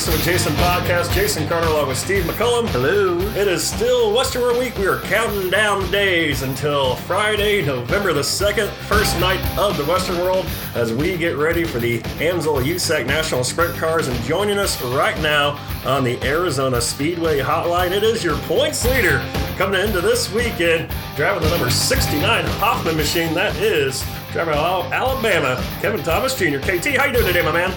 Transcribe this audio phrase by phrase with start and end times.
[0.00, 1.12] Racing with Jason podcast.
[1.12, 2.66] Jason Carter along with Steve McCullum.
[2.68, 3.18] Hello.
[3.36, 4.74] It is still Westerner Week.
[4.78, 10.16] We are counting down days until Friday, November the 2nd, first night of the Western
[10.20, 14.08] World, as we get ready for the Amsoil USAC National Sprint Cars.
[14.08, 19.18] And joining us right now on the Arizona Speedway Hotline, it is your points leader
[19.58, 23.34] coming into this weekend, driving the number 69 Hoffman machine.
[23.34, 26.56] That is driving out Alabama, Kevin Thomas Jr.
[26.56, 27.74] KT, how you doing today, my man?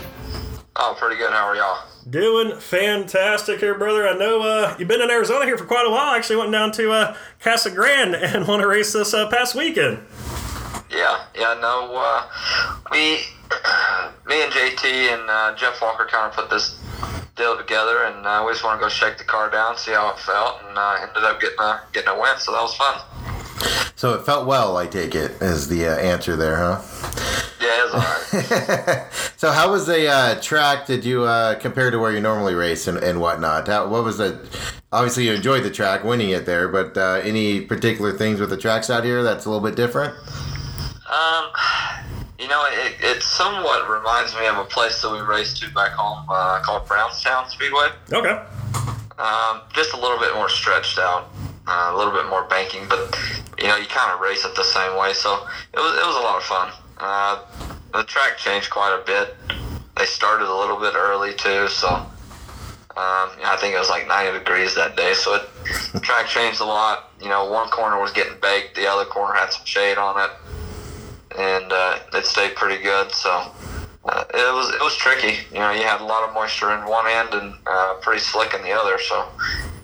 [0.77, 1.29] Oh, pretty good.
[1.29, 1.92] How are y'all?
[2.09, 4.05] Doing fantastic here, brother.
[4.05, 6.09] I know uh, you've been in Arizona here for quite a while.
[6.09, 9.55] I actually went down to uh, Casa Grande and won a race this uh, past
[9.55, 9.99] weekend.
[10.89, 11.57] Yeah, yeah.
[11.61, 12.27] No, uh,
[12.91, 12.99] we,
[14.27, 16.77] me and JT and uh, Jeff Walker kind of put this
[17.37, 20.09] deal together, and uh, we just want to go shake the car down, see how
[20.11, 22.37] it felt, and uh, ended up getting a getting a win.
[22.37, 22.99] So that was fun.
[23.95, 26.81] So it felt well, I take it, is the uh, answer there, huh?
[27.61, 29.07] Yeah, it was alright.
[29.43, 30.85] So how was the uh, track?
[30.85, 33.67] Did you uh, compare to where you normally race and, and whatnot?
[33.67, 34.39] How, what was the?
[34.93, 38.55] Obviously, you enjoyed the track, winning it there, but uh, any particular things with the
[38.55, 40.15] tracks out here that's a little bit different?
[41.11, 41.51] um,
[42.39, 45.91] you know, it, it somewhat reminds me of a place that we raced to back
[45.91, 47.89] home uh, called Brownstown Speedway.
[48.13, 48.41] Okay.
[49.19, 51.33] Um, just a little bit more stretched out,
[51.67, 53.19] uh, a little bit more banking, but
[53.59, 55.11] you know you kind of race it the same way.
[55.11, 55.33] So
[55.73, 56.71] it was it was a lot of fun.
[56.97, 59.35] Uh, the track changed quite a bit.
[59.97, 62.09] They started a little bit early too, so um,
[62.95, 65.13] I think it was like 90 degrees that day.
[65.13, 65.43] So it,
[65.93, 67.11] the track changed a lot.
[67.21, 70.31] You know, one corner was getting baked, the other corner had some shade on it,
[71.37, 73.11] and uh, it stayed pretty good.
[73.11, 73.51] So.
[74.05, 75.37] Uh, it was it was tricky.
[75.53, 78.53] You know, you had a lot of moisture in one end and uh, pretty slick
[78.53, 78.99] in the other.
[78.99, 79.25] So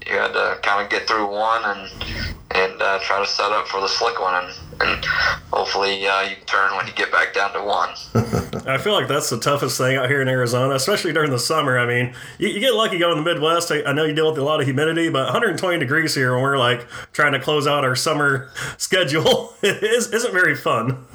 [0.06, 2.29] you had to kind of get through one and
[2.60, 5.06] and uh, try to set up for the slick one, and, and
[5.52, 7.90] hopefully uh, you can turn when you get back down to one.
[8.68, 11.80] I feel like that's the toughest thing out here in Arizona, especially during the summer.
[11.80, 13.72] I mean, you, you get lucky going in the Midwest.
[13.72, 16.44] I, I know you deal with a lot of humidity, but 120 degrees here when
[16.44, 21.06] we're like trying to close out our summer schedule it is, isn't very fun.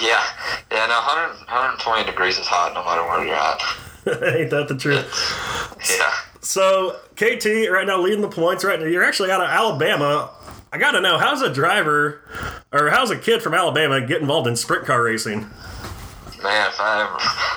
[0.00, 0.22] yeah,
[0.70, 0.86] yeah.
[0.86, 4.36] No, 100, 120 degrees is hot no matter where you're at.
[4.36, 5.06] Ain't that the truth?
[5.88, 6.12] Yeah.
[6.40, 8.64] So KT right now leading the points.
[8.64, 10.30] Right now, you're actually out of Alabama.
[10.74, 12.22] I got to know how's a driver
[12.72, 15.40] or how's a kid from Alabama get involved in sprint car racing?
[16.42, 17.16] Man, if I ever,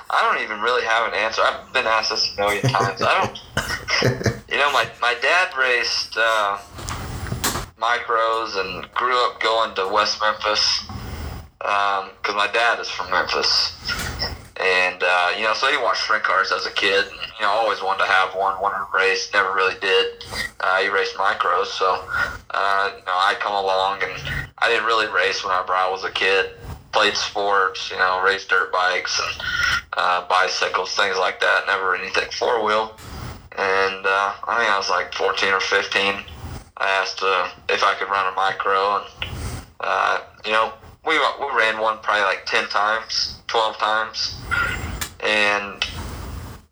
[0.10, 1.42] I don't even really have an answer.
[1.42, 3.02] I've been asked this a million times.
[3.02, 6.58] I don't, you know, my, my dad raced uh,
[7.80, 10.84] micros and grew up going to West Memphis
[11.60, 13.72] because my dad is from Memphis.
[14.60, 17.06] And, uh, you know, so he watched sprint cars as a kid.
[17.06, 20.24] And, You know, always wanted to have one, wanted to race, never really did.
[20.62, 22.04] Uh, he raced micros, so,
[22.52, 24.14] uh, you know, I come along and
[24.58, 26.52] I didn't really race whenever I was a kid
[26.96, 29.42] played sports, you know, raced dirt bikes and
[29.98, 31.68] uh, bicycles, things like that.
[31.68, 32.96] Never anything four wheel.
[33.52, 36.16] And uh, I think I was like 14 or 15.
[36.78, 39.30] I asked uh, if I could run a micro, and
[39.82, 40.72] uh, you know,
[41.06, 44.36] we we ran one probably like 10 times, 12 times,
[45.24, 45.86] and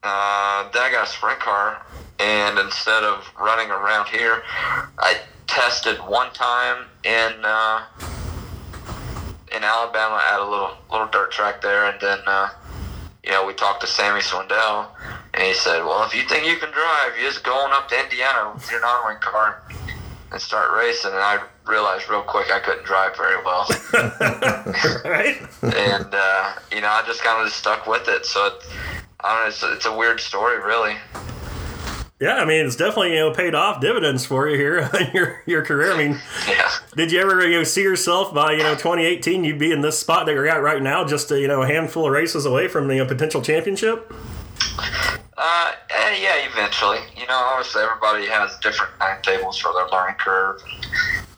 [0.04, 1.86] uh, then I got a sprint car.
[2.20, 4.44] And instead of running around here,
[5.00, 5.18] I
[5.48, 7.34] tested one time in.
[7.44, 7.84] Uh,
[9.56, 12.50] in Alabama at a little little dirt track there, and then uh,
[13.24, 14.88] you know we talked to Sammy Swindell,
[15.36, 17.88] and he said, "Well, if you think you can drive, you just go on up
[17.90, 19.62] to Indiana with your non-wing car
[20.34, 23.66] and start racing." And I realized real quick I couldn't drive very well,
[25.06, 25.38] right?
[25.62, 28.26] and uh, you know I just kind of just stuck with it.
[28.26, 28.54] So it,
[29.22, 30.96] I don't know, it's, it's a weird story, really.
[32.20, 35.42] Yeah, I mean, it's definitely you know paid off dividends for you here in your
[35.46, 35.94] your career.
[35.94, 36.70] I mean, Yeah.
[36.96, 40.00] did you ever you know see yourself by you know 2018 you'd be in this
[40.00, 42.68] spot that you're at right now, just a, you know a handful of races away
[42.68, 44.12] from the you know, potential championship?
[45.46, 47.00] Uh, eh, yeah, eventually.
[47.20, 50.64] You know, obviously everybody has different timetables for their learning curve.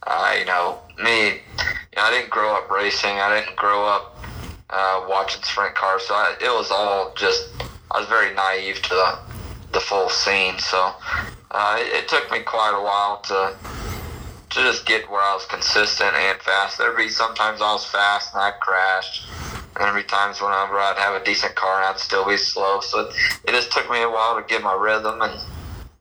[0.05, 3.09] Uh, you know, me, you know, I didn't grow up racing.
[3.09, 4.15] I didn't grow up
[4.69, 7.49] uh, watching sprint cars, so I, it was all just.
[7.89, 9.17] I was very naive to the
[9.73, 10.93] the full scene, so
[11.49, 13.57] uh, it, it took me quite a while to
[14.51, 16.77] to just get where I was consistent and fast.
[16.77, 19.25] There'd be sometimes I was fast and I'd crash.
[19.75, 22.79] And there'd be times whenever I'd have a decent car and I'd still be slow.
[22.79, 23.15] So it,
[23.47, 25.21] it just took me a while to get my rhythm.
[25.21, 25.33] And,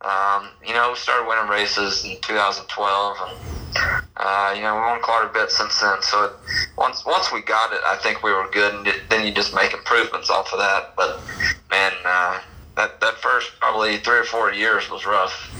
[0.01, 3.17] um, you know, we started winning races in 2012.
[3.21, 6.01] And, uh, you know, we won quite a bit since then.
[6.03, 6.33] So it,
[6.79, 8.75] once once we got it, I think we were good.
[8.75, 10.95] And then you just make improvements off of that.
[10.97, 11.21] But,
[11.69, 12.41] man, uh,
[12.77, 15.51] that, that first probably three or four years was rough.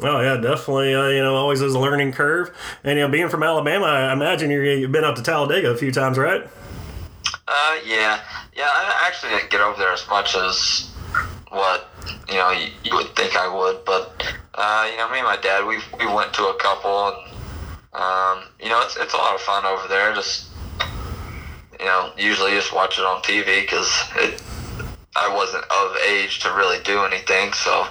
[0.00, 0.94] Well, yeah, definitely.
[0.94, 2.56] Uh, you know, always is a learning curve.
[2.84, 5.90] And you know, being from Alabama, I imagine you've been out to Talladega a few
[5.90, 6.48] times, right?
[7.48, 8.20] Uh, yeah,
[8.54, 8.68] yeah.
[8.68, 10.90] I actually didn't get over there as much as
[11.48, 11.88] what
[12.28, 13.86] you know you, you would think I would.
[13.86, 14.22] But
[14.54, 17.16] uh, you know, me and my dad, we we went to a couple, and
[17.94, 20.14] um, you know, it's it's a lot of fun over there.
[20.14, 20.48] Just
[21.80, 24.42] you know, usually just watch it on TV because it.
[25.20, 27.86] I wasn't of age to really do anything, so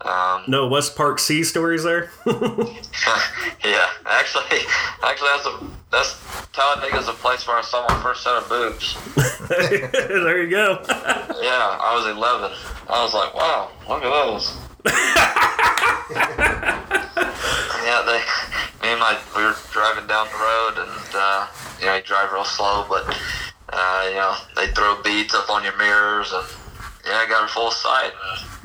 [0.00, 2.10] um, No West Park Sea stories there.
[2.26, 4.58] yeah, actually,
[5.02, 5.60] actually, that's a
[5.92, 6.20] that's
[6.52, 8.96] Talladega's the place where I saw my first set of boobs.
[9.48, 10.82] there you go.
[10.88, 12.50] Yeah, I was 11.
[12.88, 14.56] I was like, wow, look at those.
[17.84, 18.18] yeah, they,
[18.86, 21.46] me and my, we were driving down the road, and uh,
[21.78, 23.06] you know, you drive real slow, but
[23.72, 26.46] uh, you know, they throw beads up on your mirrors, and
[27.06, 28.12] yeah, I got a full sight.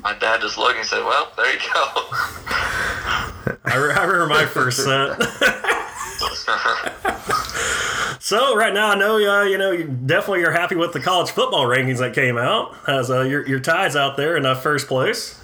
[0.02, 1.84] My dad just looked and said, "Well, there you go."
[3.64, 5.20] I, re- I remember my first set.
[8.20, 11.30] so right now, I know uh, you know you definitely are happy with the college
[11.30, 12.74] football rankings that came out.
[12.88, 15.38] As uh, your your ties out there in uh, first place.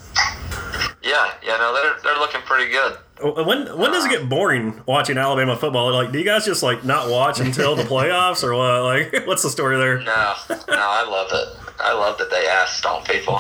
[1.03, 2.97] yeah, yeah, no, they're they're looking pretty good.
[3.23, 5.93] When when does it get boring watching Alabama football?
[5.93, 8.83] Like, do you guys just like not watch until the playoffs, or what?
[8.83, 9.99] Like, what's the story there?
[9.99, 11.73] No, no, I love it.
[11.81, 13.39] I love that they asked on people.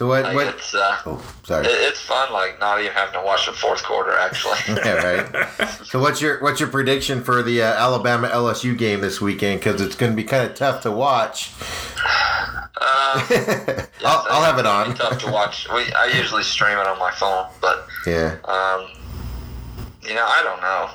[0.00, 0.24] So what?
[0.24, 1.66] Like what it's uh, oh, sorry.
[1.66, 2.32] it, it's fun.
[2.32, 4.12] Like not even having to watch the fourth quarter.
[4.12, 5.68] Actually, yeah, right.
[5.84, 9.60] So what's your what's your prediction for the uh, Alabama LSU game this weekend?
[9.60, 11.52] Because it's going to be kind of tough to watch.
[12.80, 14.94] Uh, I'll, I'll have it on.
[14.94, 15.68] tough to watch.
[15.68, 18.36] We, I usually stream it on my phone, but Yeah.
[18.44, 18.88] um,
[20.02, 20.90] you know, I don't know.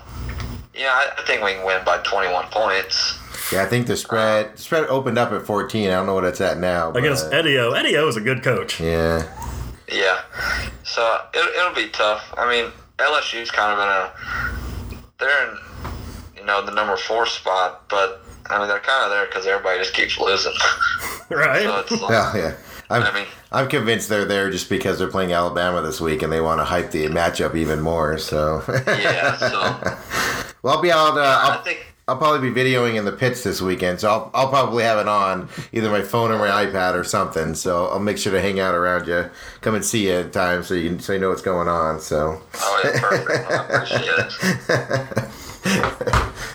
[0.74, 3.18] Yeah, I, I think we can win by 21 points.
[3.54, 5.88] Yeah, I think the spread spread opened up at 14.
[5.88, 6.92] I don't know what it's at now.
[6.92, 7.74] Against but- Edio.
[7.74, 8.80] Edio is a good coach.
[8.82, 9.32] Yeah.
[9.88, 10.20] Yeah,
[10.84, 12.34] so it, it'll be tough.
[12.36, 15.58] I mean, LSU's kind of in a they're in
[16.38, 19.80] you know the number four spot, but I mean they're kind of there because everybody
[19.80, 20.54] just keeps losing.
[21.28, 21.64] Right.
[21.64, 22.56] so it's like, Well, yeah.
[22.88, 26.32] I'm, I mean, I'm convinced they're there just because they're playing Alabama this week and
[26.32, 28.20] they want to hype the matchup even more.
[28.20, 29.36] So, yeah.
[29.38, 29.50] So
[30.62, 31.18] well, I'll be out.
[31.18, 34.32] Uh, I I'll, think I'll probably be videoing in the pits this weekend, so I'll,
[34.36, 37.56] I'll probably have it on either my phone or my iPad or something.
[37.56, 39.32] So I'll make sure to hang out around you,
[39.62, 42.00] come and see you at times, so you can, so you know what's going on.
[42.00, 43.52] So oh yeah, perfect.
[43.52, 45.30] I appreciate it.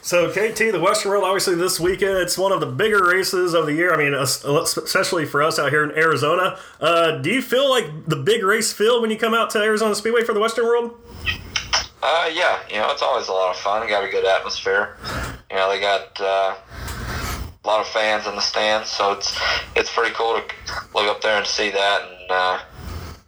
[0.03, 3.67] So KT, the Western World, obviously this weekend, it's one of the bigger races of
[3.67, 3.93] the year.
[3.93, 6.59] I mean, especially for us out here in Arizona.
[6.81, 9.95] Uh, do you feel like the big race feel when you come out to Arizona
[9.95, 10.99] Speedway for the Western World?
[12.03, 13.87] Uh, yeah, you know, it's always a lot of fun.
[13.89, 14.97] Got a good atmosphere.
[15.51, 16.57] You know, they got uh,
[17.62, 19.39] a lot of fans in the stands, so it's
[19.77, 22.01] it's pretty cool to look up there and see that.
[22.03, 22.61] And uh,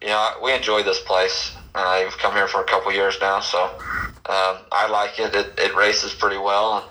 [0.01, 1.53] you know, we enjoy this place.
[1.75, 3.65] Uh, we've come here for a couple years now, so
[4.27, 5.35] um, I like it.
[5.35, 5.59] it.
[5.59, 6.89] It races pretty well,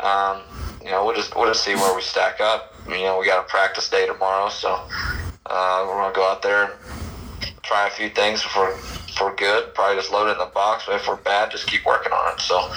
[0.00, 0.42] and um,
[0.84, 2.74] you know, we'll just we'll just see where we stack up.
[2.86, 4.86] You know, we got a practice day tomorrow, so
[5.46, 6.72] uh, we're gonna go out there and
[7.62, 8.76] try a few things for
[9.20, 10.84] we're good, probably just load it in the box.
[10.86, 12.40] But if we're bad, just keep working on it.
[12.40, 12.70] So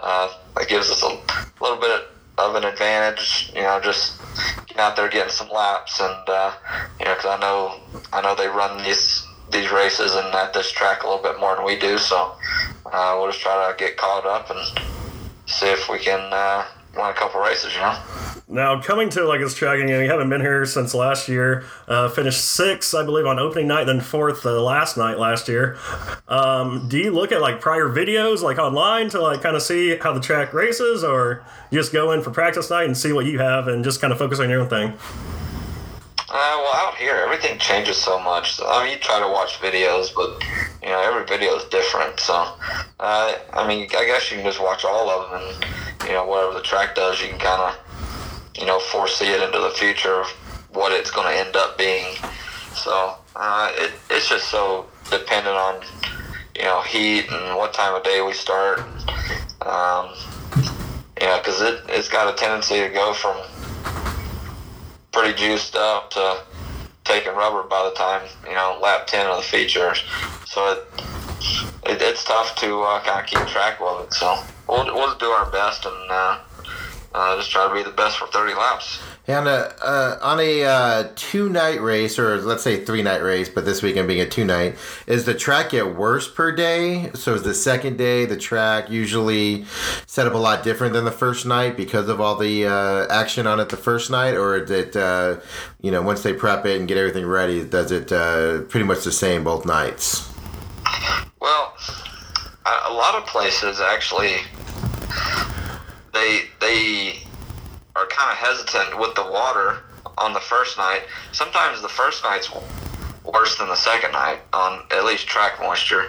[0.00, 4.20] uh, that gives us a little bit of an advantage, you know, just
[4.66, 6.52] getting out there getting some laps, and uh,
[6.98, 7.80] you know, because I know
[8.12, 11.56] I know they run these these races and at this track a little bit more
[11.56, 11.98] than we do.
[11.98, 12.34] So
[12.86, 14.60] uh, we'll just try to get caught up and
[15.46, 16.64] see if we can uh,
[16.96, 17.74] win a couple races.
[17.74, 17.98] You know.
[18.46, 21.64] Now, coming to like this track, you know, you haven't been here since last year.
[21.88, 25.78] Uh, finished sixth, I believe, on opening night, then fourth uh, last night last year.
[26.28, 29.96] Um, do you look at like prior videos, like online, to like kind of see
[29.96, 33.24] how the track races, or you just go in for practice night and see what
[33.24, 34.92] you have and just kind of focus on your own thing?
[36.36, 38.60] Uh, well, out here, everything changes so much.
[38.60, 40.42] I mean, you try to watch videos, but
[40.82, 42.18] you know, every video is different.
[42.18, 42.34] So,
[42.98, 46.26] uh, I mean, I guess you can just watch all of them, and you know,
[46.26, 47.78] whatever the track does, you can kind of,
[48.58, 50.26] you know, foresee it into the future of
[50.70, 52.16] what it's going to end up being.
[52.74, 55.82] So, uh, it, it's just so dependent on,
[56.56, 58.80] you know, heat and what time of day we start.
[59.62, 60.10] Um,
[61.20, 63.36] you know, because it, it's got a tendency to go from
[65.14, 66.42] pretty juiced up to
[67.04, 70.02] taking rubber by the time you know lap 10 of the features.
[70.44, 70.86] So it,
[71.86, 74.12] it it's tough to uh, kind of keep track of it.
[74.12, 76.38] So we'll, we'll do our best and uh,
[77.14, 80.64] uh, just try to be the best for 30 laps And uh, uh, on a
[80.64, 84.28] uh, two night race, or let's say three night race, but this weekend being a
[84.28, 84.76] two night,
[85.06, 87.10] is the track get worse per day?
[87.14, 89.64] So is the second day the track usually
[90.06, 93.46] set up a lot different than the first night because of all the uh, action
[93.46, 95.40] on it the first night, or is it uh,
[95.80, 99.04] you know once they prep it and get everything ready, does it uh, pretty much
[99.04, 100.30] the same both nights?
[101.40, 101.74] well
[102.66, 104.36] a, a lot of places actually
[106.12, 107.23] they they
[107.96, 109.82] are kind of hesitant with the water
[110.18, 112.50] on the first night sometimes the first night's
[113.24, 116.08] worse than the second night on at least track moisture.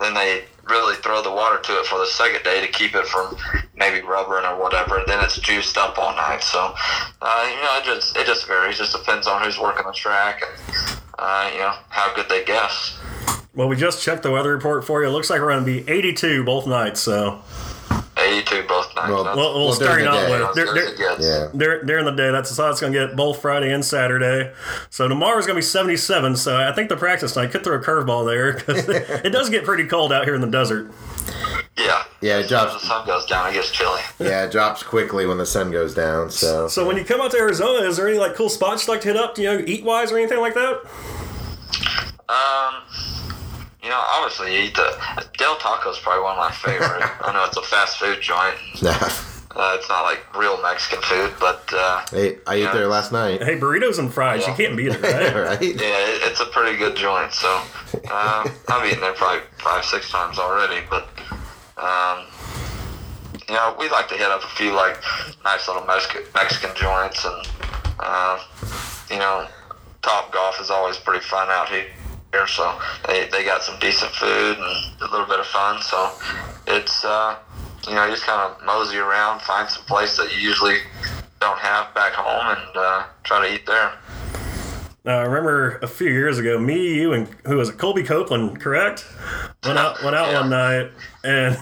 [0.00, 3.06] Then they really throw the water to it for the second day to keep it
[3.06, 3.36] from
[3.76, 5.02] maybe rubbering or whatever.
[5.06, 6.42] Then it's juiced up all night.
[6.42, 6.74] So,
[7.22, 8.76] uh, you know, it just it just varies.
[8.78, 12.98] Just depends on who's working the track and uh, you know how good they guess.
[13.54, 15.08] Well, we just checked the weather report for you.
[15.08, 17.00] It looks like we're going to be 82 both nights.
[17.00, 17.40] So
[18.26, 19.08] 82 both nights.
[19.08, 20.96] Well, That's- Well, we'll Well, start during the out with that's dur- good dur- to
[20.96, 21.18] guess.
[21.20, 21.48] Yeah.
[21.56, 22.30] dur- during the day.
[22.30, 24.52] That's how it's going to get both Friday and Saturday.
[24.90, 26.36] So tomorrow's going to be 77.
[26.36, 29.64] So I think the practice night could throw a curveball there because it does get
[29.64, 30.90] pretty cold out here in the desert.
[31.76, 32.02] Yeah.
[32.22, 32.72] Yeah, it As as drops.
[32.82, 34.00] the sun goes down, it gets chilly.
[34.18, 36.30] Yeah, it drops quickly when the sun goes down.
[36.30, 38.92] So, So when you come out to Arizona, is there any like cool spots you
[38.94, 39.36] like to hit up?
[39.38, 40.80] You know, eat wise or anything like that?
[42.28, 42.82] Um,
[43.86, 44.98] you know, obviously, you eat the
[45.38, 47.08] Del Taco is probably one of my favorite.
[47.24, 48.56] I know it's a fast food joint.
[48.82, 52.72] Uh, it's not like real Mexican food, but uh, hey, I ate Yeah.
[52.74, 53.40] there last night.
[53.44, 54.40] Hey, burritos and fries.
[54.44, 54.56] You Yeah.
[54.56, 55.34] can't beat it, right?
[55.60, 55.62] right?
[55.62, 57.32] yeah, it's a pretty good joint.
[57.32, 57.62] So
[58.10, 60.84] uh, I've eaten there probably five, six times already.
[60.90, 61.08] But
[61.78, 62.24] um,
[63.48, 64.98] you know, we like to hit up a few like
[65.44, 67.48] nice little Mexican Mexican joints, and
[68.00, 68.42] uh,
[69.08, 69.46] you know,
[70.02, 71.86] Top Golf is always pretty fun out here.
[72.46, 75.80] So they, they got some decent food and a little bit of fun.
[75.82, 76.10] So
[76.66, 77.36] it's uh,
[77.88, 80.78] you know, you just kind of mosey around, find some place that you usually
[81.40, 83.92] don't have back home, and uh, try to eat there.
[85.04, 87.78] Now, I remember a few years ago, me, you, and who was it?
[87.78, 89.06] Colby Copeland, correct?
[89.64, 90.40] Went out, went out Yeah.
[90.40, 90.90] one night,
[91.22, 91.56] and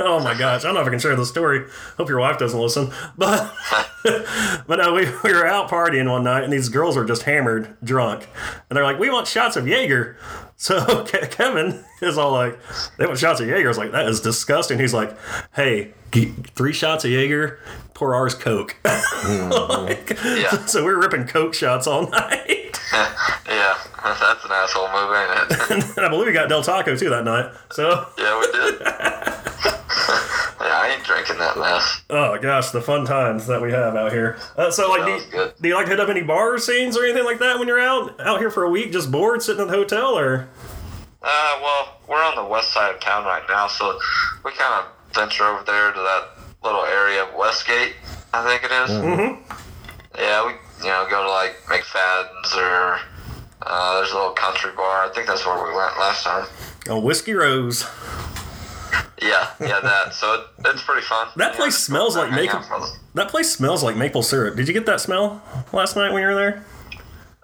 [0.00, 1.64] oh my gosh, I don't know if I can share the story.
[1.96, 3.52] Hope your wife doesn't listen, but
[4.66, 7.76] but no, we, we were out partying one night, and these girls were just hammered,
[7.82, 8.28] drunk,
[8.68, 10.16] and they're like, "We want shots of Jaeger."
[10.56, 12.58] So Ke- Kevin is all like,
[12.98, 15.16] "They want shots of Jaeger." I was like, "That is disgusting." He's like,
[15.54, 15.92] "Hey,
[16.54, 17.58] three shots of Jaeger,
[17.94, 18.76] pour ours Coke."
[19.26, 19.86] Mm-hmm.
[19.86, 20.66] Like, Yeah.
[20.66, 22.78] So we were ripping Coke shots all night.
[23.48, 23.76] yeah,
[24.20, 25.96] that's an asshole move, ain't it?
[25.96, 27.52] And I believe we got Del Taco too that night.
[27.72, 28.80] So, yeah, we did.
[28.80, 32.02] yeah, I ain't drinking that mess.
[32.10, 34.38] oh gosh, the fun times that we have out here.
[34.56, 36.96] Uh, so, like, That do you, do you like to hit up any bar scenes
[36.96, 39.62] or anything like that when you're out out here for a week, just bored, sitting
[39.62, 40.48] in the hotel, or?
[41.22, 43.98] Uh, well, we're on the west side of town right now, so
[44.44, 46.28] we kind of venture over there to that
[46.62, 47.94] little area of Westgate,
[48.32, 48.90] I think it is.
[48.90, 49.42] Mm-hmm.
[50.18, 52.98] Yeah, we you know go to like McFadden's or
[53.62, 55.04] uh, there's a little country bar.
[55.04, 56.46] I think that's where we went last time.
[56.88, 57.84] Oh, Whiskey Rose.
[59.20, 60.14] Yeah, yeah, that.
[60.14, 61.28] So it, it's pretty fun.
[61.36, 62.62] That know, place smells like maple-
[63.14, 64.56] That place smells like maple syrup.
[64.56, 66.64] Did you get that smell last night when you were there?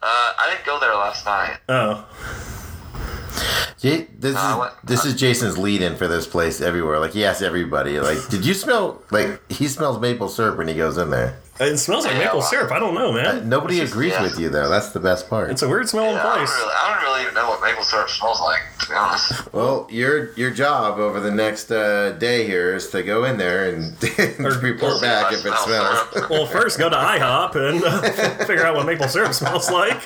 [0.02, 1.58] Uh, I didn't go there last night.
[1.68, 2.06] Oh,
[3.82, 6.98] Ja- this I is went- this is Jason's lead-in for this place everywhere.
[7.00, 10.74] Like he asks everybody, like, "Did you smell like he smells maple syrup when he
[10.74, 12.72] goes in there?" it smells like Yeah, maple well- syrup.
[12.72, 13.48] I don't know, man.
[13.48, 14.22] Nobody just- agrees yeah.
[14.22, 14.68] with you though.
[14.68, 15.50] That's the best part.
[15.50, 16.50] It's a weird smelling Yeah, I place.
[16.50, 19.32] don't really, I don't really even know what maple syrup smells like, to be honest.
[19.52, 23.68] Well, your your job over the next uh, day here is to go in there
[23.68, 25.98] and, and report back if if it smells.
[26.12, 26.30] syrup.
[26.30, 30.00] Well, first go to IHOP and uh, figure out what maple syrup smells like.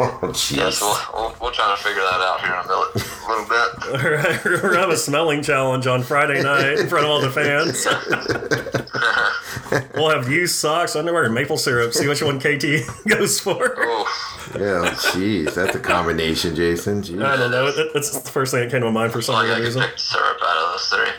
[0.00, 0.80] Oh, Yes, jeez.
[0.80, 2.92] we'll, we'll, we'll try to figure that out here in a mil-
[3.28, 3.68] little bit.
[4.04, 7.20] All right, we're gonna have a smelling challenge on Friday night in front of all
[7.20, 7.86] the fans.
[9.94, 11.92] we'll have used socks, underwear, and maple syrup.
[11.92, 12.64] See which one KT
[13.08, 13.64] goes for.
[13.78, 14.04] Ooh,
[14.58, 16.98] Yeah, jeez, that's a combination, Jason.
[17.22, 17.70] I don't know.
[17.70, 19.82] That- That's the first thing that came to mind for some like I can reason.
[19.82, 21.12] pick syrup out of those three.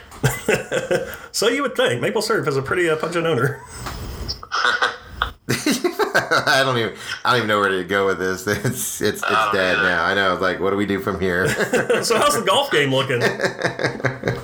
[1.31, 3.61] So you would think maple syrup is a pretty uh, pungent odor.
[5.51, 6.95] I don't even
[7.25, 8.47] I don't even know where to go with this.
[8.47, 9.83] It's it's it's don't dead either.
[9.89, 10.05] now.
[10.05, 10.35] I know.
[10.35, 11.47] Like, what do we do from here?
[12.03, 13.21] So how's the golf game looking?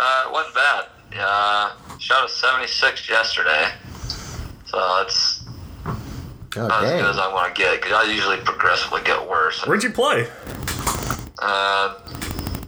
[0.00, 0.84] Uh, it wasn't bad.
[1.18, 3.68] Uh, shot a 76 yesterday.
[4.66, 5.44] So that's
[5.84, 7.24] oh not as good as dang!
[7.24, 9.66] I want to get, because I usually progressively get worse.
[9.66, 10.28] Where'd you play?
[11.42, 11.96] Uh,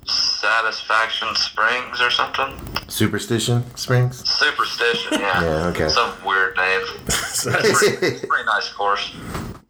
[0.06, 2.52] Satisfaction Springs or something?
[2.88, 4.28] Superstition Springs.
[4.28, 5.42] Superstition, yeah.
[5.42, 5.88] Yeah, okay.
[5.88, 6.80] Some weird name.
[7.06, 9.14] Pretty, pretty nice course.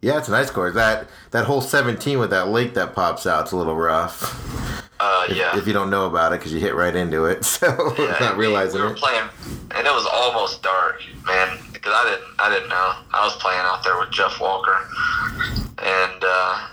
[0.01, 0.73] Yeah, it's a nice course.
[0.73, 4.81] That that whole 17 with that lake that pops out, it's a little rough.
[4.99, 5.57] Uh, yeah.
[5.57, 7.67] If you don't know about it, because you hit right into it, so
[7.97, 8.97] Yeah, not realizing we were it.
[8.97, 9.27] playing,
[9.71, 11.57] and it was almost dark, man.
[11.73, 12.93] Because I didn't, I didn't know.
[13.13, 14.77] I was playing out there with Jeff Walker,
[15.79, 16.67] and uh,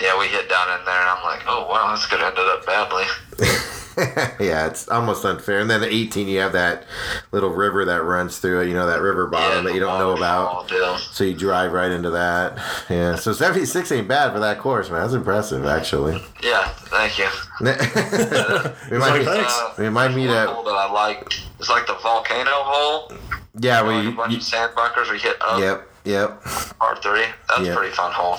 [0.00, 2.48] yeah, we hit down in there, and I'm like, oh wow, this could have ended
[2.52, 3.04] up badly.
[4.40, 5.60] yeah, it's almost unfair.
[5.60, 6.84] And then at 18, you have that
[7.32, 8.68] little river that runs through it.
[8.68, 10.68] You know that river bottom yeah, that you don't know about.
[10.98, 12.58] So you drive right into that.
[12.90, 13.16] Yeah.
[13.16, 15.02] So 76 ain't bad for that course, man.
[15.02, 16.20] That's impressive, actually.
[16.42, 17.28] Yeah, thank you.
[17.60, 19.52] we might like, be, thanks.
[19.52, 21.32] Uh, we might meet at hole that I like.
[21.58, 23.12] It's like the volcano hole.
[23.60, 23.80] yeah.
[23.80, 25.60] Like a bunch you, of sand bunkers we hit up.
[25.60, 25.88] yep.
[26.04, 26.42] Yep.
[26.78, 27.24] Par three.
[27.48, 27.72] That's Yeah.
[27.72, 28.38] a pretty fun hole.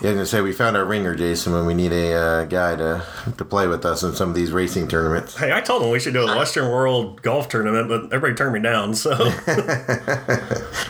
[0.00, 2.44] Yeah, I was gonna say we found our ringer, Jason, when we need a uh,
[2.44, 3.04] guy to
[3.36, 5.36] to play with us in some of these racing tournaments.
[5.36, 8.52] Hey, I told them we should do a Western World golf tournament, but everybody turned
[8.54, 8.94] me down.
[8.94, 9.14] So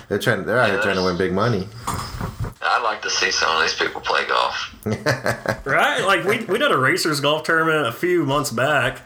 [0.09, 0.45] They're trying.
[0.47, 1.69] They're out here trying to win big money.
[1.87, 4.74] I'd like to see some of these people play golf.
[5.65, 9.01] right, like we we did a racers golf tournament a few months back,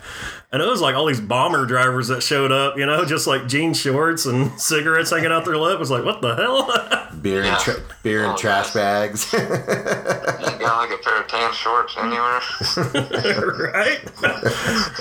[0.53, 2.77] and it was like all these bomber drivers that showed up.
[2.77, 5.75] You know, just like jean shorts and cigarettes hanging out their lip.
[5.75, 7.07] It was like, what the hell?
[7.23, 9.33] Beer and tra- beer and Oh, trash bags.
[9.33, 12.41] You got like a pair of tan shorts anywhere.
[13.73, 13.99] right?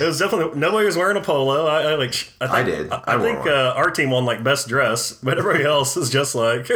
[0.00, 1.66] it was definitely nobody was wearing a polo.
[1.66, 2.92] I, I like I, think, I did.
[2.92, 6.34] I, I think uh, our team won like best dress, but everybody else is just
[6.34, 6.68] like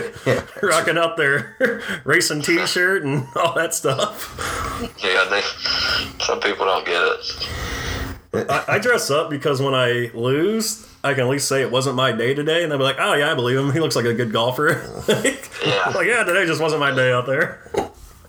[0.62, 3.91] rocking out their racing T-shirt and all that stuff.
[4.98, 5.42] Yeah, they.
[6.24, 8.50] Some people don't get it.
[8.50, 11.96] I, I dress up because when I lose, I can at least say it wasn't
[11.96, 13.70] my day today, and they'll be like, "Oh yeah, I believe him.
[13.72, 15.92] He looks like a good golfer." like, Yeah.
[15.94, 17.70] like yeah, today just wasn't my day out there.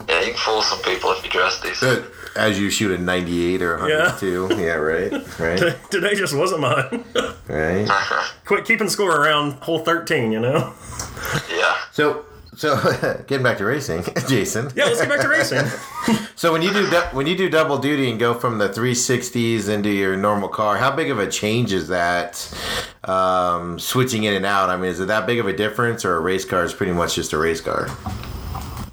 [0.10, 2.06] Yeah, you can fool some people if you dress decent.
[2.36, 4.50] As you shoot a 98 or 102.
[4.60, 5.40] Yeah, right.
[5.40, 5.78] Right.
[5.92, 7.06] today just wasn't mine.
[7.48, 7.88] Right.
[8.46, 10.74] Quit keeping score around hole thirteen, you know.
[11.50, 11.76] yeah.
[11.92, 14.72] So, so getting back to racing, Jason.
[14.76, 15.66] Yeah, let's get back to racing.
[16.36, 19.90] So when you do when you do double duty and go from the 360s into
[19.90, 22.54] your normal car, how big of a change is that?
[23.06, 24.70] Um, switching in and out.
[24.70, 26.92] I mean, is it that big of a difference, or a race car is pretty
[26.92, 27.88] much just a race car?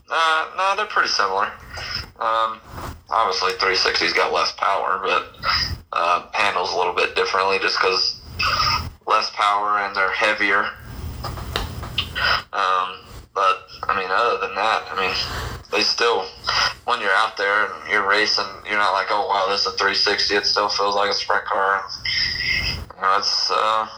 [0.09, 1.47] Uh, no, they're pretty similar.
[2.21, 2.61] Um,
[3.09, 5.35] obviously, 360's got less power, but
[5.93, 8.21] uh, handles a little bit differently just because
[9.07, 10.71] less power and they're heavier.
[12.53, 12.99] Um,
[13.35, 15.15] but I mean, other than that, I mean,
[15.71, 16.27] they still,
[16.85, 19.77] when you're out there and you're racing, you're not like, oh wow, this is a
[19.77, 20.35] 360.
[20.35, 21.83] It still feels like a sprint car.
[22.97, 23.89] You know, it's uh,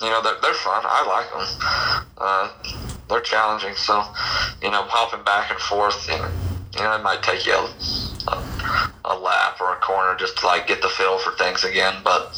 [0.00, 0.82] you know, they're, they're fun.
[0.84, 2.06] I like them.
[2.16, 2.52] Uh,
[3.08, 3.74] they're challenging.
[3.74, 4.02] So,
[4.62, 6.30] you know, hopping back and forth, you know,
[6.76, 7.68] you know it might take you a,
[8.28, 11.96] a, a lap or a corner just to like get the feel for things again.
[12.04, 12.36] But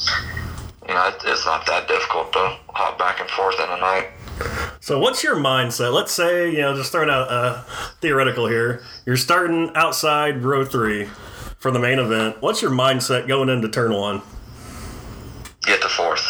[0.88, 4.71] you know, it's not that difficult to hop back and forth in a night.
[4.82, 5.92] So, what's your mindset?
[5.92, 7.62] Let's say, you know, just throwing out uh,
[8.00, 8.82] theoretical here.
[9.06, 11.04] You're starting outside row three
[11.60, 12.42] for the main event.
[12.42, 14.22] What's your mindset going into turn one?
[15.62, 16.26] Get to fourth.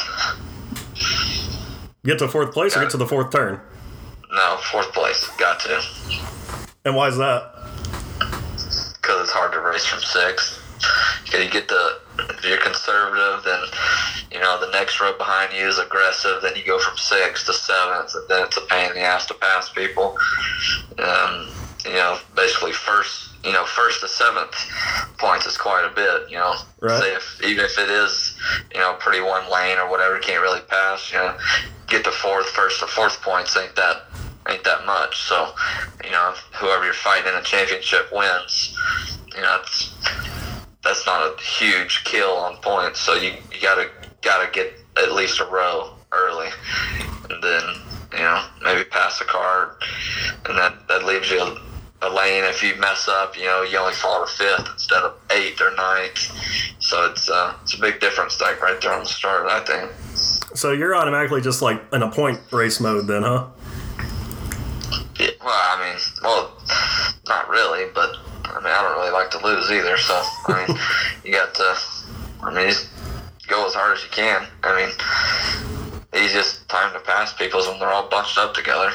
[2.04, 3.58] Get to fourth place or get to the fourth turn?
[4.30, 5.26] No, fourth place.
[5.38, 5.82] Got to.
[6.84, 7.52] And why is that?
[9.00, 10.60] because it's hard to race from six.
[11.32, 13.60] You get the if you're conservative, then
[14.30, 16.42] you know the next row behind you is aggressive.
[16.42, 19.26] Then you go from sixth to seventh, and then it's a pain in the ass
[19.26, 20.16] to pass people.
[20.98, 21.48] Um,
[21.84, 24.54] you know, basically first, you know, first to seventh
[25.18, 26.30] points is quite a bit.
[26.30, 27.00] You know, Right.
[27.00, 28.36] say if even if it is,
[28.74, 31.10] you know, pretty one lane or whatever, can't really pass.
[31.12, 31.36] You know,
[31.88, 34.04] get to fourth, first to fourth points ain't that
[34.48, 35.22] ain't that much.
[35.22, 35.54] So,
[36.04, 38.76] you know, whoever you're fighting in a championship wins.
[39.34, 39.94] You know, it's,
[40.82, 43.00] that's not a huge kill on points.
[43.00, 43.90] So you, you gotta
[44.22, 46.48] gotta get at least a row early,
[47.30, 47.62] and then
[48.12, 49.76] you know maybe pass the car,
[50.46, 51.60] and that that leaves you a,
[52.02, 52.44] a lane.
[52.44, 55.74] If you mess up, you know you only fall to fifth instead of eighth or
[55.74, 56.18] ninth.
[56.80, 59.46] So it's uh, it's a big difference, like right there on the start.
[59.46, 59.90] I think.
[60.54, 63.48] So, you're automatically just like in a point race mode then, huh?
[65.18, 66.52] Yeah, well, I mean, well,
[67.26, 69.96] not really, but I mean, I don't really like to lose either.
[69.96, 70.78] So, I mean,
[71.24, 71.76] you got to,
[72.42, 72.88] I mean, just
[73.48, 74.46] go as hard as you can.
[74.62, 78.92] I mean, easiest time to pass people is when they're all bunched up together.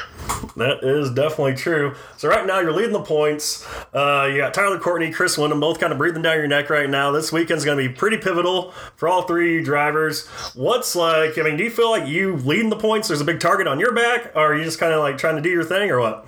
[0.56, 1.94] That is definitely true.
[2.16, 3.64] So right now you're leading the points.
[3.94, 6.90] Uh, you got Tyler Courtney, Chris Windom, both kind of breathing down your neck right
[6.90, 7.12] now.
[7.12, 10.26] This weekend's going to be pretty pivotal for all three drivers.
[10.54, 11.38] What's like?
[11.38, 13.08] I mean, do you feel like you leading the points?
[13.08, 15.36] There's a big target on your back, or are you just kind of like trying
[15.36, 16.26] to do your thing, or what?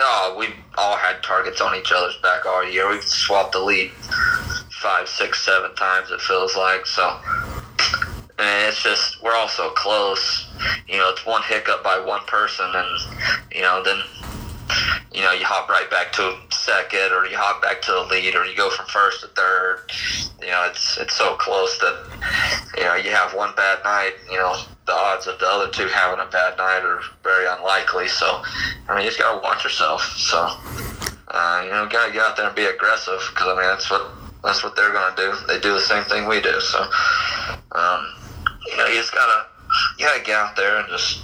[0.00, 0.46] No, we
[0.78, 2.88] all had targets on each other's back all year.
[2.88, 3.90] We've swapped the lead
[4.80, 6.10] five, six, seven times.
[6.10, 7.20] It feels like so.
[8.38, 10.48] And it's just we're all so close.
[10.88, 13.98] You know, it's one hiccup by one person, and you know, then
[15.12, 18.34] you know you hop right back to second, or you hop back to the lead,
[18.34, 19.82] or you go from first to third.
[20.40, 21.96] You know, it's it's so close that
[22.76, 24.14] you know you have one bad night.
[24.30, 24.56] You know,
[24.86, 28.08] the odds of the other two having a bad night are very unlikely.
[28.08, 28.42] So,
[28.88, 30.02] I mean, you just gotta watch yourself.
[30.16, 30.38] So,
[31.28, 34.10] uh, you know, gotta get out there and be aggressive because I mean that's what
[34.42, 35.34] that's what they're gonna do.
[35.46, 36.60] They do the same thing we do.
[36.60, 36.80] So,
[37.72, 38.06] um,
[38.66, 39.46] you know, you just gotta
[39.98, 41.22] you gotta get out there and just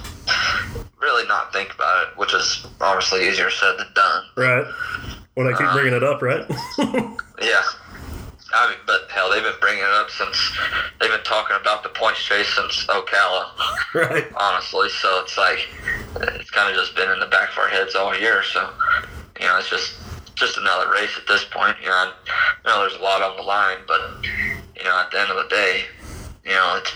[0.99, 4.23] really not think about it, which is obviously easier said than done.
[4.35, 4.65] Right.
[5.35, 6.45] When I keep um, bringing it up, right?
[7.39, 7.61] Yeah.
[8.53, 10.57] I mean, but hell, they've been bringing it up since
[10.99, 13.51] they've been talking about the points chase since Ocala,
[13.93, 14.25] right.
[14.35, 14.89] honestly.
[14.89, 15.67] So it's like
[16.15, 18.43] it's kind of just been in the back of our heads all year.
[18.43, 18.69] So,
[19.39, 19.95] you know, it's just
[20.35, 21.77] just another race at this point.
[21.81, 25.19] You know, I know there's a lot on the line, but you know, at the
[25.19, 25.83] end of the day,
[26.45, 26.93] you know, it's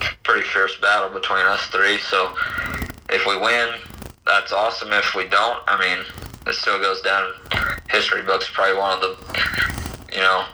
[0.00, 1.98] a pretty fierce battle between us three.
[1.98, 2.34] So,
[3.10, 3.74] if we win,
[4.26, 4.92] that's awesome.
[4.92, 6.04] If we don't, I mean,
[6.46, 7.32] it still goes down
[7.90, 8.48] history books.
[8.52, 10.44] Probably one of the, you know,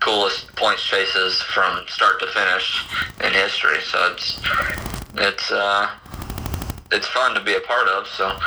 [0.00, 2.86] coolest points chases from start to finish
[3.22, 3.80] in history.
[3.82, 4.40] So it's
[5.14, 5.90] it's uh,
[6.90, 8.06] it's fun to be a part of.
[8.08, 8.38] So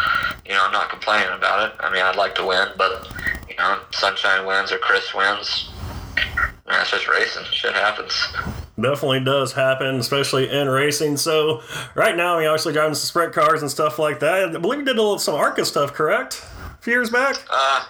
[0.45, 1.75] you know, I'm not complaining about it.
[1.79, 3.07] I mean, I'd like to win, but
[3.49, 5.69] you know, Sunshine wins or Chris wins.
[6.67, 7.43] It's just racing.
[7.51, 8.13] Shit happens.
[8.79, 11.17] Definitely does happen, especially in racing.
[11.17, 11.61] So,
[11.93, 14.55] right now, you're obviously driving some sprint cars and stuff like that.
[14.55, 16.43] I believe you did a little some ARCA stuff, correct?
[16.79, 17.35] A few years back.
[17.51, 17.85] Uh,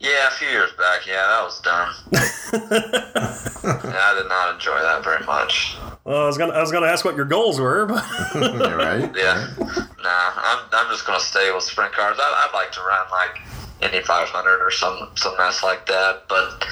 [0.00, 1.06] yeah, a few years back.
[1.06, 1.94] Yeah, that was dumb.
[3.84, 5.76] yeah, I did not enjoy that very much.
[6.04, 9.10] Well, I was gonna I was gonna ask what your goals were, but right?
[9.16, 9.46] Yeah.
[9.58, 12.16] Nah, I'm, I'm just gonna stay with sprint cars.
[12.18, 13.40] I, I'd like to run like
[13.82, 16.66] Indy 500 or some some mess like that, but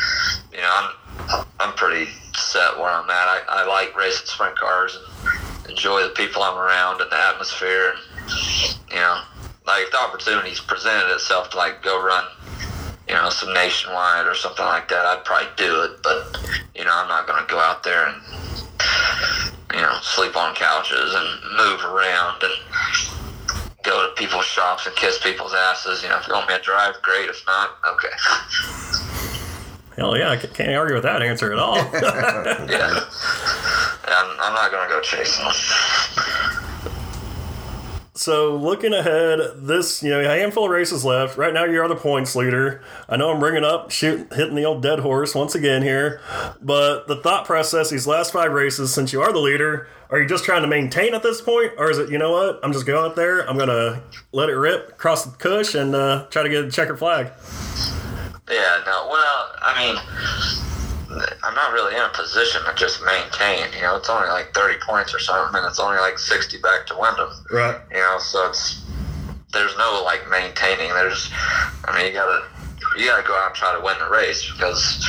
[0.52, 0.88] you know,
[1.30, 3.28] I'm I'm pretty set where I'm at.
[3.28, 7.94] I, I like racing sprint cars and enjoy the people I'm around and the atmosphere.
[7.94, 9.22] And, you know,
[9.66, 12.24] like if the opportunities presented itself to like go run,
[13.08, 16.02] you know, some nationwide or something like that, I'd probably do it.
[16.02, 16.38] But
[16.74, 18.22] you know, I'm not gonna go out there and
[19.74, 22.52] you know sleep on couches and move around and
[23.82, 26.02] go to people's shops and kiss people's asses.
[26.02, 27.28] You know, if you want me to drive, great.
[27.28, 28.78] If not, okay.
[29.96, 31.76] hell yeah, I can't argue with that answer at all.
[32.68, 33.04] Yeah.
[34.04, 35.54] I'm, I'm not going to go chasing them.
[38.14, 41.38] So looking ahead, this you know a handful of races left.
[41.38, 42.82] Right now, you are the points leader.
[43.08, 46.20] I know I'm bringing up shooting, hitting the old dead horse once again here,
[46.60, 50.28] but the thought process these last five races, since you are the leader, are you
[50.28, 52.60] just trying to maintain at this point, or is it you know what?
[52.62, 53.48] I'm just going out there.
[53.48, 54.02] I'm gonna
[54.32, 57.32] let it rip across the cush and uh, try to get a checkered flag.
[58.52, 59.96] Yeah, no, well, I mean,
[61.42, 63.72] I'm not really in a position to just maintain.
[63.74, 66.86] You know, it's only like 30 points or something, and it's only like 60 back
[66.88, 67.30] to Windom.
[67.50, 67.80] Right.
[67.90, 68.82] You know, so it's
[69.52, 70.88] there's no like maintaining.
[70.92, 71.30] There's,
[71.84, 72.46] I mean, you gotta
[72.98, 75.06] you gotta go out and try to win the race because,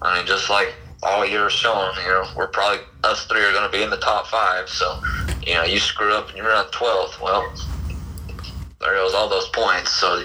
[0.00, 3.70] I mean, just like all year showing, you know, we're probably us three are gonna
[3.70, 4.68] be in the top five.
[4.68, 5.00] So,
[5.46, 7.20] you know, you screw up and you're on 12th.
[7.20, 7.52] Well,
[8.82, 9.90] there goes all those points.
[9.92, 10.24] So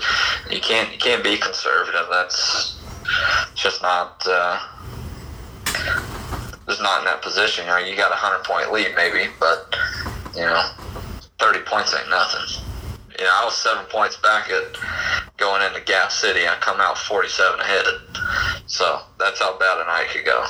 [0.52, 2.08] you can't you can't be conservative.
[2.10, 2.80] That's
[3.56, 4.22] just not.
[4.28, 4.60] Uh,
[6.68, 7.66] just not in that position.
[7.66, 9.76] You know, you got a hundred point lead maybe, but
[10.36, 10.70] you know,
[11.40, 12.64] thirty points ain't nothing.
[13.18, 14.78] You know, I was seven points back at
[15.38, 16.48] going into Gas City.
[16.48, 17.86] I come out forty-seven ahead.
[18.68, 20.46] So that's how bad a night could go.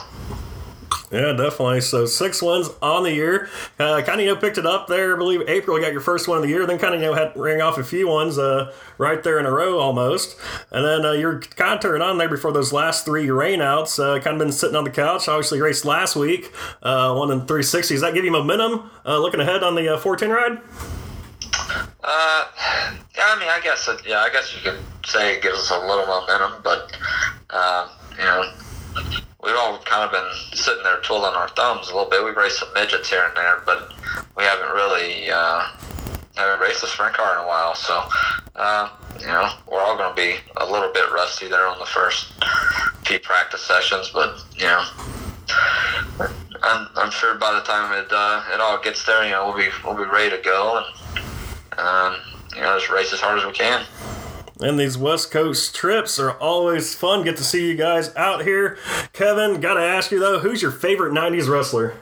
[1.09, 1.79] Yeah, definitely.
[1.81, 3.47] So six wins on the year.
[3.79, 5.15] Uh, kind of you know picked it up there.
[5.15, 6.65] I believe April got your first one of the year.
[6.65, 9.51] Then kind of you had ring off a few ones uh, right there in a
[9.51, 10.37] row almost.
[10.69, 13.99] And then uh, you're kind of turning on there before those last three rainouts.
[13.99, 15.29] Uh, kind of been sitting on the couch.
[15.29, 16.51] Obviously raced last week.
[16.83, 17.95] Uh, one in 360.
[17.95, 20.61] Does that give you momentum uh, looking ahead on the uh, 410 ride?
[22.03, 22.45] Uh,
[23.15, 25.71] yeah, I mean, I guess it, yeah, I guess you could say it gives us
[25.71, 26.97] a little momentum, but
[27.49, 28.51] uh, you know,
[29.47, 32.23] we've all kind of been sitting there twiddling our thumbs a little bit.
[32.23, 33.93] We've raced some midgets here and there, but
[34.35, 35.69] we haven't really uh,
[36.35, 37.73] haven't raced a sprint car in a while.
[37.73, 38.03] So,
[38.57, 41.85] uh, you know, we're all going to be a little bit rusty there on the
[41.85, 42.33] first
[43.05, 44.85] few practice sessions, but you know.
[46.63, 49.57] I'm, I'm sure by the time it uh, it all gets there, you know, we'll
[49.57, 52.15] be we'll be ready to go and um,
[52.53, 53.85] you know, just race as hard as we can.
[54.59, 57.23] And these West Coast trips are always fun.
[57.23, 58.77] Get to see you guys out here.
[59.13, 61.95] Kevin, got to ask you though, who's your favorite 90s wrestler?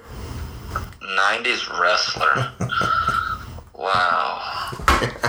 [1.01, 2.51] 90s wrestler.
[3.77, 4.41] wow.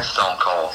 [0.02, 0.72] Stone Cold.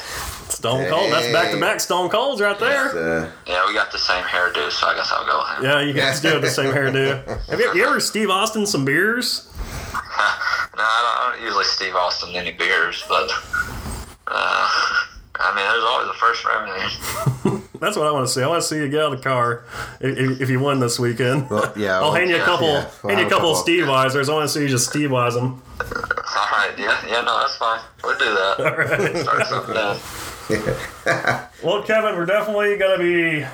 [0.50, 1.10] Stone Cold.
[1.12, 3.22] That's back to back Stone Colds right there.
[3.24, 5.64] Uh, Yeah, we got the same hairdo, so I guess I'll go with him.
[5.64, 7.26] Yeah, you guys do have the same hairdo.
[7.48, 9.48] Have you, you ever Steve Austin some beers?
[9.94, 13.30] no, I don't, I don't usually Steve Austin any beers, but
[14.26, 14.68] uh,
[15.42, 17.68] I mean, there's always a first for everything.
[17.80, 18.42] That's what I want to see.
[18.42, 19.64] I want to see you get out of the car
[20.00, 21.50] if, if you win this weekend.
[21.50, 21.96] well, yeah.
[21.96, 23.62] I'll well, hand you a couple, yeah, we'll hand you a couple couple.
[23.62, 24.28] Steve Weisers.
[24.28, 25.60] I want to see you just Steve Wise them.
[25.80, 27.80] All right, yeah, yeah, no, that's fine.
[28.04, 28.60] We'll do that.
[28.60, 29.16] All right.
[29.16, 31.48] Start something down.
[31.62, 33.46] Well, Kevin, we're definitely going to be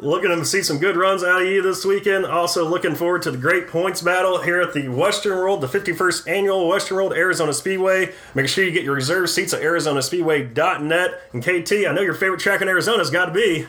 [0.00, 2.24] looking to see some good runs out of you this weekend.
[2.24, 6.28] Also, looking forward to the great points battle here at the Western World, the 51st
[6.28, 8.12] annual Western World Arizona Speedway.
[8.34, 11.20] Make sure you get your reserve seats at ArizonaSpeedway.net.
[11.32, 13.66] And KT, I know your favorite track in Arizona has got to be.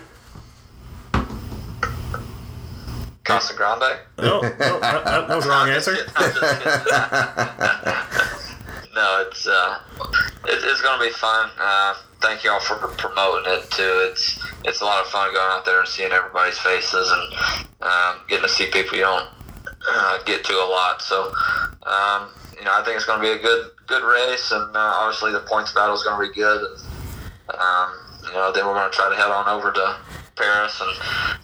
[3.24, 4.00] Casa Grande?
[4.18, 5.94] No, no that, that- was the wrong answer.
[8.96, 9.80] no, it's uh,
[10.46, 11.50] it, it's going to be fun.
[11.60, 14.10] Uh, thank y'all for promoting it too.
[14.12, 18.22] It's it's a lot of fun going out there and seeing everybody's faces and um,
[18.28, 19.30] getting to see people you don't
[19.88, 21.02] uh, get to a lot.
[21.02, 21.32] So,
[21.84, 24.80] um, you know, I think it's going to be a good good race, and uh,
[24.80, 26.62] obviously the points battle is going to be good.
[27.58, 27.94] Um,
[28.28, 29.98] you know, then we're going to try to head on over to
[30.36, 30.92] Paris and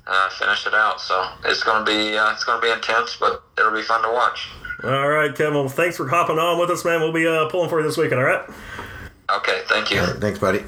[0.06, 1.02] uh, finish it out.
[1.02, 4.04] So it's going to be uh, it's going to be intense, but it'll be fun
[4.04, 4.50] to watch.
[4.84, 5.54] All right, Kevin.
[5.54, 7.00] Well, thanks for hopping on with us, man.
[7.00, 8.20] We'll be uh, pulling for you this weekend.
[8.20, 8.48] All right.
[9.30, 10.02] Okay, thank you.
[10.02, 10.64] Thanks, buddy.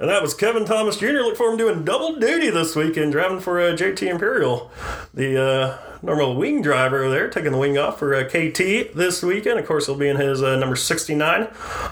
[0.00, 1.06] And that was Kevin Thomas Jr.
[1.06, 4.70] Look for him doing double duty this weekend, driving for uh, JT Imperial,
[5.12, 9.58] the uh, normal wing driver there, taking the wing off for uh, KT this weekend.
[9.58, 11.48] Of course, he'll be in his uh, number 69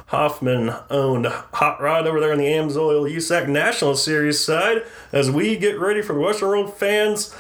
[0.06, 4.82] Hoffman owned hot rod over there on the Amsoil USAC National Series side.
[5.12, 7.34] As we get ready for the Western World fans,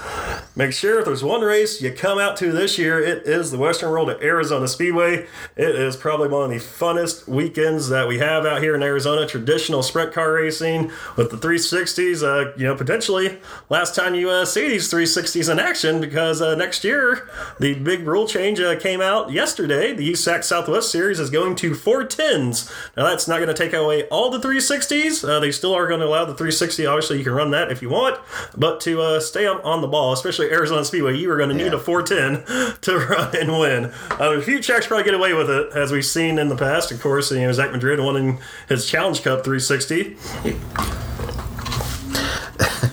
[0.56, 3.58] make sure if there's one race you come out to this year, it is the
[3.58, 5.26] Western World at Arizona Speedway.
[5.56, 9.26] It is probably one of the funnest weekends that we have out here in Arizona.
[9.26, 12.22] Traditional sprint car racing with the 360s.
[12.22, 16.55] Uh, you know, potentially last time you uh, see these 360s in action because uh,
[16.56, 17.28] next year
[17.60, 19.94] the big rule change uh, came out yesterday.
[19.94, 22.70] The USAC Southwest Series is going to 410s.
[22.96, 25.26] Now that's not going to take away all the 360s.
[25.28, 26.86] Uh, they still are going to allow the 360.
[26.86, 28.18] Obviously, you can run that if you want,
[28.56, 31.54] but to uh, stay on, on the ball, especially Arizona Speedway, you are going to
[31.54, 31.78] need Yeah.
[31.78, 33.84] a 410 to run and win.
[34.20, 36.90] Uh, a few tracks probably get away with it, as we've seen in the past.
[36.92, 38.38] Of course, you know Zach Madrid winning
[38.68, 41.15] his Challenge Cup 360 at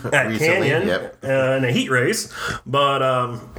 [0.14, 1.18] Recently, Canyon yep.
[1.24, 2.34] uh, in a heat race,
[2.66, 3.02] but.
[3.02, 3.50] Um,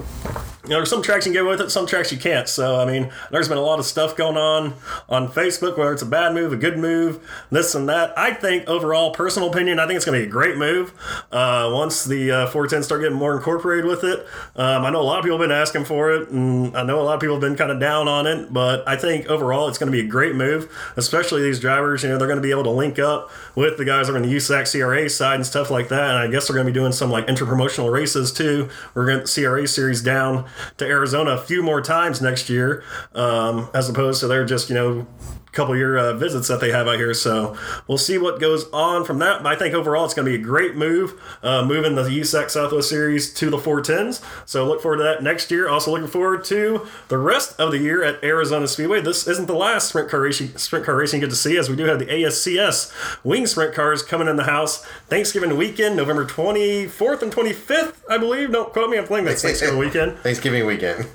[0.64, 2.48] you know, there's some tracks you can get with it, some tracks you can't.
[2.48, 4.72] So, I mean, there's been a lot of stuff going on
[5.10, 8.18] on Facebook, whether it's a bad move, a good move, this and that.
[8.18, 10.94] I think, overall, personal opinion, I think it's going to be a great move
[11.30, 14.26] uh, once the uh, 410 start getting more incorporated with it.
[14.56, 16.98] Um, I know a lot of people have been asking for it, and I know
[16.98, 19.68] a lot of people have been kind of down on it, but I think overall
[19.68, 22.02] it's going to be a great move, especially these drivers.
[22.02, 24.16] You know, they're going to be able to link up with the guys that are
[24.16, 26.08] on the USAC CRA side and stuff like that.
[26.08, 28.68] And I guess they're going to be doing some like interpromotional races too.
[28.94, 30.46] We're going to see a CRA series down
[30.78, 32.82] to Arizona a few more times next year,
[33.14, 35.06] um, as opposed to they're just you know
[35.54, 37.14] couple year uh, visits that they have out here.
[37.14, 39.42] So we'll see what goes on from that.
[39.42, 42.50] But I think overall it's going to be a great move, uh, moving the USAC
[42.50, 44.22] Southwest Series to the 410s.
[44.46, 45.68] So look forward to that next year.
[45.68, 49.00] Also looking forward to the rest of the year at Arizona Speedway.
[49.00, 51.76] This isn't the last sprint car racing, sprint car racing get to see, as we
[51.76, 52.92] do have the ASCS
[53.24, 58.52] wing sprint cars coming in the house Thanksgiving weekend, November 24th and 25th, I believe.
[58.52, 58.98] Don't quote me.
[58.98, 61.06] I'm playing that's Thanksgiving weekend Thanksgiving weekend.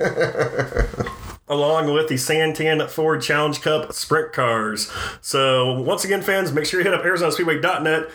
[1.50, 4.90] along with the Santan Ford Challenge Cup sprint cars.
[5.20, 8.08] So, once again, fans, make sure you hit up ArizonaSpeedway.net,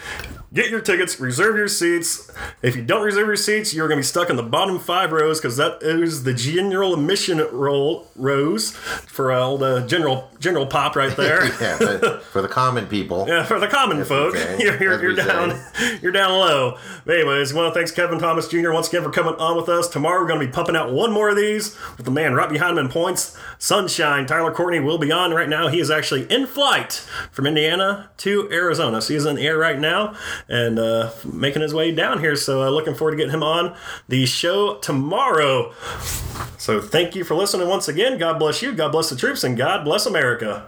[0.55, 2.31] get your tickets, reserve your seats.
[2.61, 5.11] If you don't reserve your seats, you're going to be stuck in the bottom five
[5.11, 10.95] rows because that is the general admission roll rows for old uh, general general pop
[10.95, 11.45] right there.
[11.61, 13.25] yeah, for the common people.
[13.27, 14.57] Yeah, for the common folk, say.
[14.59, 15.27] you're, you're, you're say.
[15.27, 15.61] down,
[16.01, 16.77] you're down low.
[17.03, 18.71] But anyways, I want to thank Kevin Thomas Jr.
[18.71, 19.89] once again for coming on with us.
[19.89, 22.49] Tomorrow we're going to be pumping out one more of these with the man right
[22.49, 24.25] behind him in points, Sunshine.
[24.25, 25.67] Tyler Courtney will be on right now.
[25.67, 26.93] He is actually in flight
[27.31, 30.15] from Indiana to Arizona, so he's in the air right now
[30.47, 32.35] and uh, making his way down here.
[32.35, 33.75] So uh, looking forward to getting him on
[34.07, 35.73] the show tomorrow.
[36.57, 38.17] So thank you for listening once again.
[38.17, 38.73] God bless you.
[38.73, 40.67] God bless the troops, and God bless America.